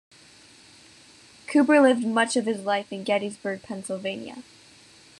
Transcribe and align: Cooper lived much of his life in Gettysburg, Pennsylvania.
Cooper 1.45 1.79
lived 1.79 2.07
much 2.07 2.35
of 2.35 2.47
his 2.47 2.61
life 2.65 2.91
in 2.91 3.03
Gettysburg, 3.03 3.61
Pennsylvania. 3.61 4.41